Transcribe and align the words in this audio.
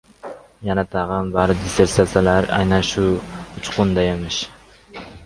Yana-tag‘in— 0.67 1.27
bari 1.35 1.55
dissertatsiyalar 1.65 2.47
ayni 2.57 2.75
ana 2.77 2.79
shu 2.93 3.05
urchuqlar 3.11 3.79
haqida 3.83 4.07
emish! 4.15 4.41